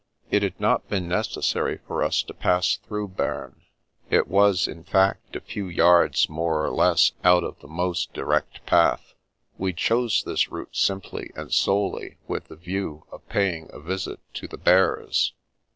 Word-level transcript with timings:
It 0.31 0.41
had 0.41 0.59
not 0.59 0.89
been 0.89 1.07
necessary 1.07 1.77
for 1.85 2.01
us 2.03 2.23
to 2.23 2.33
pass 2.33 2.77
through 2.87 3.09
Bern; 3.09 3.61
it 4.09 4.27
was, 4.27 4.67
in 4.67 4.83
fact, 4.83 5.35
a 5.35 5.39
few 5.41 5.67
yards 5.67 6.27
more 6.27 6.65
or 6.65 6.71
less 6.71 7.11
out 7.23 7.43
of 7.43 7.59
the 7.59 7.67
most 7.67 8.11
direct 8.11 8.65
path. 8.65 9.13
We 9.59 9.73
chose 9.73 10.23
this 10.23 10.49
route 10.51 10.75
simply 10.75 11.29
and 11.35 11.53
solely 11.53 12.17
with 12.27 12.45
the 12.47 12.55
view 12.55 13.05
of 13.11 13.29
paying 13.29 13.69
a 13.71 13.79
visit 13.79 14.19
to 14.33 14.47
the 14.47 14.57
Bears. 14.57 15.33